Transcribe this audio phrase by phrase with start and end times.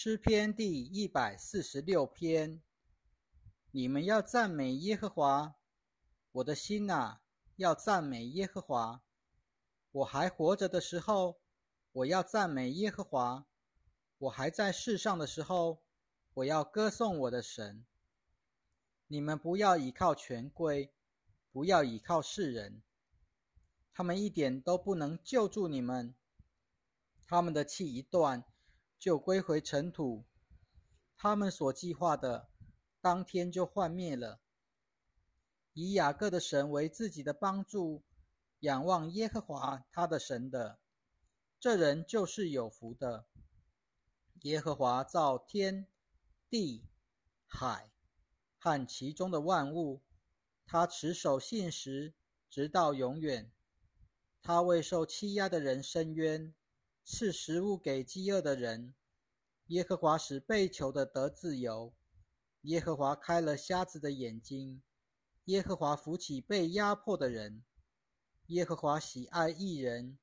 [0.00, 2.62] 诗篇第一百四十六篇：
[3.72, 5.56] 你们要赞美耶和华，
[6.30, 7.18] 我的心呐，
[7.56, 9.02] 要赞美耶和华。
[9.90, 11.40] 我还活着的时候，
[11.90, 13.48] 我要赞美耶和华；
[14.18, 15.82] 我还在世上的时候，
[16.34, 17.84] 我要歌颂我的神。
[19.08, 20.94] 你们不要倚靠权贵，
[21.50, 22.84] 不要倚靠世人，
[23.90, 26.14] 他们一点都不能救助你们。
[27.26, 28.44] 他们的气一断。
[28.98, 30.24] 就归回尘土，
[31.16, 32.48] 他们所计划的，
[33.00, 34.40] 当天就幻灭了。
[35.72, 38.02] 以雅各的神为自己的帮助，
[38.60, 40.80] 仰望耶和华他的神的，
[41.60, 43.26] 这人就是有福的。
[44.42, 45.86] 耶和华造天
[46.48, 46.84] 地
[47.46, 47.92] 海
[48.58, 50.02] 和其中的万物，
[50.66, 52.14] 他持守信实，
[52.50, 53.52] 直到永远。
[54.40, 56.54] 他为受欺压的人伸冤。
[57.10, 58.94] 赐食物给饥饿的人，
[59.68, 61.94] 耶和华使被囚的得自由，
[62.64, 64.82] 耶和华开了瞎子的眼睛，
[65.46, 67.64] 耶和华扶起被压迫的人，
[68.48, 70.18] 耶和华喜爱义人，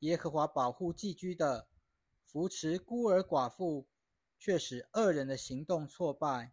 [0.00, 1.68] 耶和华保护寄居的，
[2.22, 3.88] 扶持孤儿寡妇，
[4.38, 6.52] 却使恶人的行动挫败。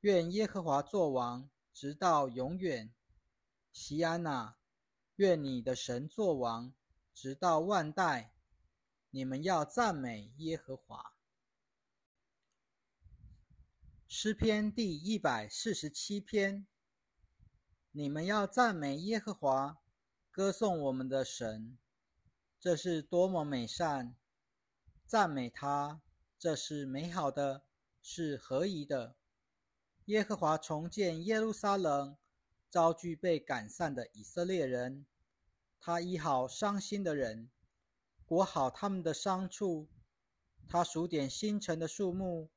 [0.00, 2.90] 愿耶和华作王，直到永远。
[3.70, 4.56] 西安娜，
[5.16, 6.72] 愿你的神作王，
[7.12, 8.30] 直到万代。
[9.14, 11.12] 你们要赞美耶和华。
[14.08, 16.66] 诗篇第一百四十七篇。
[17.90, 19.76] 你们要赞美耶和华，
[20.30, 21.76] 歌颂我们的神，
[22.58, 24.14] 这是多么美善！
[25.06, 26.00] 赞美他，
[26.38, 27.66] 这是美好的，
[28.00, 29.14] 是合宜的。
[30.06, 32.16] 耶和华重建耶路撒冷，
[32.70, 35.04] 遭拒被赶散的以色列人，
[35.78, 37.50] 他医好伤心的人。
[38.32, 39.90] 裹好他们的伤处，
[40.66, 42.48] 他数点星辰的数目，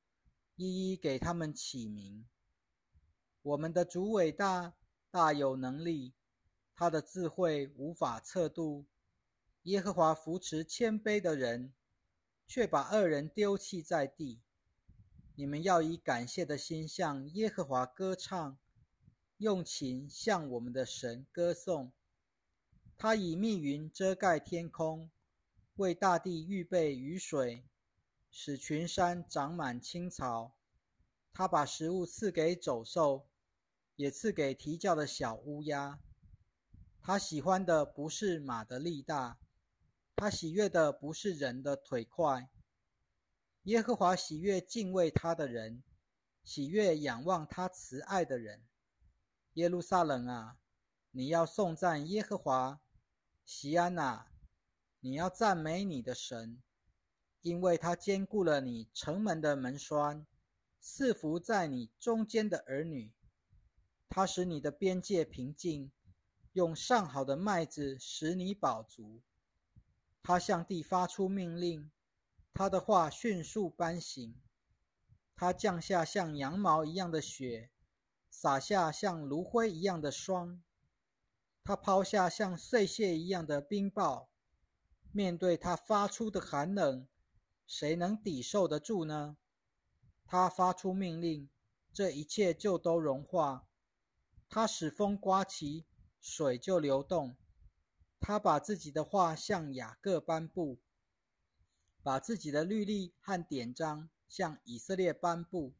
[0.56, 2.26] 一一给他们起名。
[3.42, 4.76] 我们的主伟大，
[5.12, 6.14] 大有能力，
[6.74, 8.86] 他的智慧无法测度。
[9.64, 11.74] 耶和华扶持谦卑的人，
[12.48, 14.40] 却把恶人丢弃在地。
[15.36, 18.58] 你们要以感谢的心向耶和华歌唱，
[19.40, 21.92] 用琴向我们的神歌颂。
[22.96, 25.12] 他以密云遮盖天空。
[25.76, 27.66] 为大地预备雨水，
[28.32, 30.56] 使群山长满青草。
[31.34, 33.28] 他把食物赐给走兽，
[33.98, 36.00] 也赐给啼叫的小乌鸦。
[37.02, 39.38] 他喜欢的不是马的力大，
[40.16, 42.50] 他喜悦的不是人的腿快。
[43.64, 45.84] 耶和华喜悦敬畏他的人，
[46.46, 48.64] 喜悦仰望他慈爱的人。
[49.56, 50.58] 耶路撒冷啊，
[51.12, 52.80] 你要颂赞耶和华；
[53.44, 54.32] 西安啊。
[55.06, 56.64] 你要赞美你的神，
[57.42, 60.26] 因为他兼顾了你城门的门栓，
[60.80, 63.14] 赐福在你中间的儿女。
[64.10, 65.92] 他使你的边界平静，
[66.54, 69.22] 用上好的麦子使你饱足。
[70.24, 71.92] 他向地发出命令，
[72.52, 74.42] 他的话迅速颁行。
[75.36, 77.70] 他降下像羊毛一样的雪，
[78.32, 80.64] 洒下像炉灰一样的霜。
[81.64, 84.26] 他抛下像碎屑一样的冰雹。
[85.16, 87.08] 面对他发出的寒冷，
[87.66, 89.38] 谁能抵受得住呢？
[90.26, 91.50] 他发出命令，
[91.94, 93.66] 这一切就都融化。
[94.50, 95.86] 他使风刮起，
[96.20, 97.38] 水就流动。
[98.20, 100.82] 他把自己的话向雅各颁布，
[102.04, 105.76] 把自己的律例和典章向以色列颁布。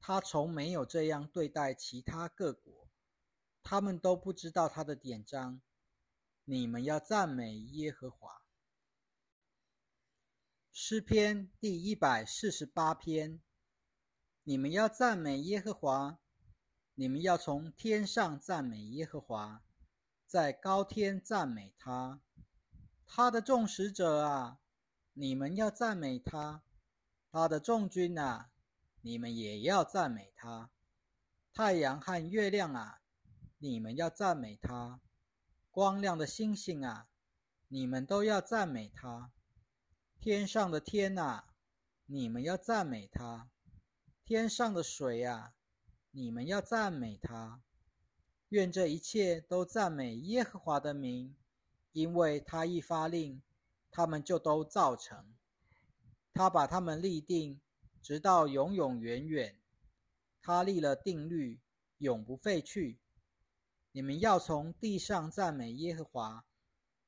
[0.00, 2.88] 他从没有这样对待其他各国，
[3.62, 5.60] 他们都不知道他的典章。
[6.44, 8.37] 你们要赞美耶和华。
[10.80, 13.40] 诗篇第一百四十八篇：
[14.44, 16.20] 你们要赞美耶和华，
[16.94, 19.64] 你们要从天上赞美耶和华，
[20.24, 22.22] 在高天赞美他。
[23.04, 24.60] 他的众使者啊，
[25.14, 26.62] 你们要赞美他；
[27.32, 28.52] 他的众军啊，
[29.00, 30.70] 你们也要赞美他。
[31.52, 33.00] 太阳和月亮啊，
[33.58, 35.00] 你们要赞美他；
[35.72, 37.08] 光亮的星星啊，
[37.66, 39.32] 你们都要赞美他。
[40.20, 41.44] 天上的天呐，
[42.06, 43.48] 你们要赞美他；
[44.24, 45.54] 天上的水啊，
[46.10, 47.62] 你们要赞美他。
[48.48, 51.36] 愿这一切都赞美耶和华的名，
[51.92, 53.40] 因为他一发令，
[53.92, 55.36] 他们就都造成。
[56.34, 57.60] 他把他们立定，
[58.02, 59.60] 直到永永远远。
[60.42, 61.60] 他立了定律，
[61.98, 62.98] 永不废去。
[63.92, 66.44] 你们要从地上赞美耶和华，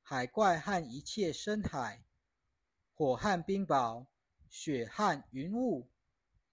[0.01, 2.05] 海怪和一切深海。
[3.01, 4.05] 火和冰雹，
[4.47, 5.89] 雪和云雾，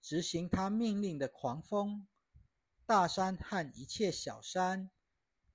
[0.01, 2.07] 执行他命令的狂风，
[2.87, 4.89] 大山和一切小山，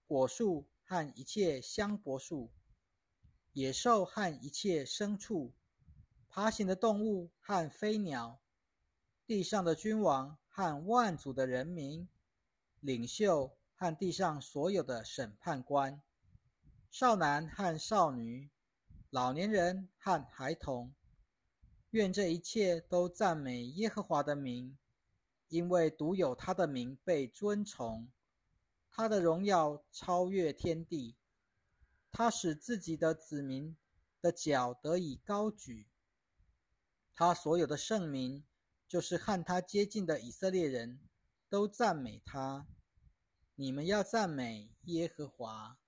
[0.06, 2.52] 果树和一切香柏树，
[3.55, 5.52] 野兽和一切牲畜，
[6.29, 8.41] 爬行的动物和飞鸟，
[9.26, 12.08] 地上的君王和万族的人民，
[12.79, 16.00] 领袖和地上所有的审判官，
[16.88, 18.49] 少男和少女，
[19.14, 20.93] 老年人和孩童。
[21.90, 24.76] 愿这一切都赞美耶和华的名，
[25.46, 28.11] 因为独有他的名被尊崇，
[28.90, 31.14] 他的荣耀超越天地。
[32.11, 33.76] 他使自己的子民
[34.20, 35.87] 的脚得以高举，
[37.14, 38.43] 他所有的圣名，
[38.88, 40.99] 就是和他接近的以色列人
[41.49, 42.67] 都赞美他。
[43.55, 45.78] 你们要赞美耶和华。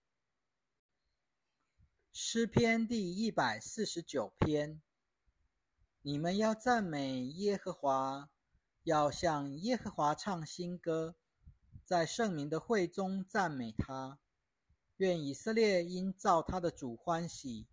[2.19, 4.81] 诗篇第一百四十九篇。
[6.01, 8.31] 你们要赞美耶和华，
[8.85, 11.15] 要向耶和华唱新歌，
[11.85, 14.19] 在圣明的会中赞美他。
[14.97, 17.67] 愿以色列因造他的主欢喜，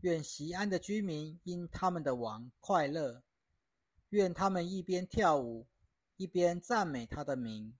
[0.00, 3.22] 愿西安的居民因他们的王快乐。
[4.08, 5.68] 愿他们一边跳舞，
[6.16, 7.76] 一边赞美他的名，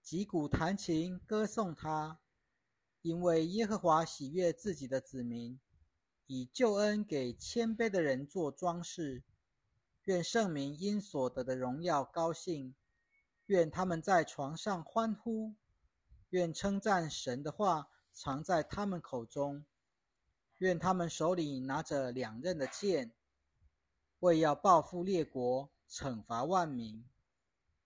[0.00, 2.18] 击鼓弹琴歌颂他，
[3.02, 5.58] 因为耶和华喜悦自己的子民。
[6.30, 9.22] 以救恩给谦卑的人做装饰，
[10.04, 12.74] 愿圣明因所得的荣耀高兴，
[13.46, 15.54] 愿他们在床上欢呼，
[16.28, 19.64] 愿称赞神的话常在他们口中，
[20.58, 23.10] 愿他们手里拿着两刃的剑，
[24.18, 27.02] 为要报复列国，惩罚万民，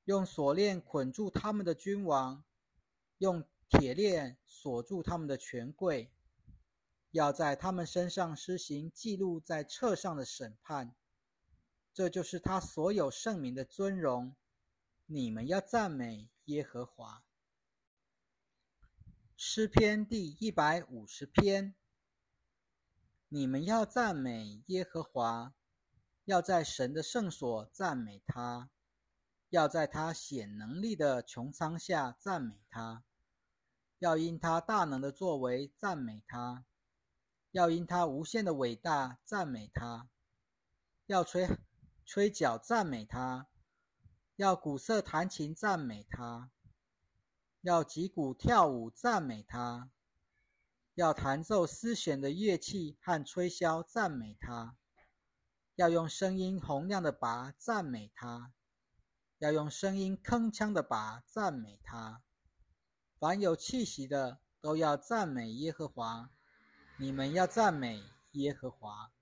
[0.06, 2.42] 用锁链捆住他们的君王，
[3.18, 6.12] 用铁链锁住他们的权贵。
[7.10, 10.94] 要在他们身上施行记录在册上的审判，
[11.92, 14.34] 这就是他所有圣名的尊荣。
[15.06, 17.22] 你们要赞美耶和华。
[19.36, 21.74] 诗篇第一百五十篇。
[23.28, 25.54] 你们要赞美耶和华，
[26.26, 28.70] 要在神的圣所赞美他，
[29.48, 33.04] 要在他显能力的穹苍下赞美他，
[34.02, 36.64] 要因他大能的作为赞美他。
[37.52, 40.08] 要因他无限的伟大赞美他，
[41.06, 41.48] 要吹
[42.04, 43.46] 吹角赞美他，
[44.34, 46.50] 要鼓瑟弹琴赞美他，
[47.60, 49.88] 要击鼓跳舞赞美他，
[50.96, 54.76] 要弹奏丝弦的乐器和吹箫赞美他，
[55.76, 58.52] 要用声音洪亮的拔赞美他，
[59.38, 62.20] 要用声音铿锵的拔赞美他。
[63.22, 66.28] 凡有气息的都要赞美耶和华。
[66.96, 68.02] 你们要赞美
[68.32, 69.12] 耶和华。